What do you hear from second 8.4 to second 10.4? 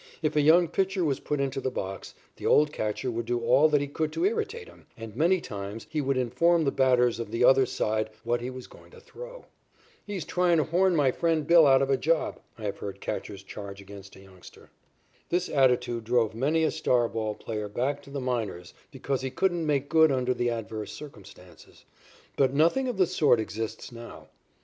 he was going to throw. "He's